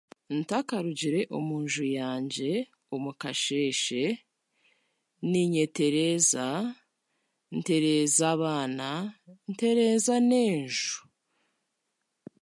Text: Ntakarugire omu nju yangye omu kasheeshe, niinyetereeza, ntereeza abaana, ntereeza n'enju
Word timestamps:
Ntakarugire 0.39 1.21
omu 1.37 1.55
nju 1.63 1.85
yangye 1.97 2.51
omu 2.93 3.11
kasheeshe, 3.21 4.03
niinyetereeza, 5.29 6.47
ntereeza 7.57 8.23
abaana, 8.35 8.89
ntereeza 9.51 10.15
n'enju 10.27 10.95